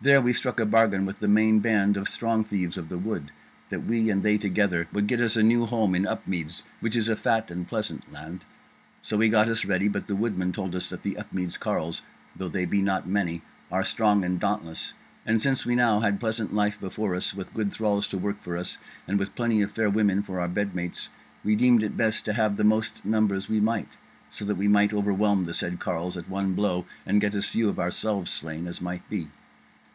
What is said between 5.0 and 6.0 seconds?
get us a new home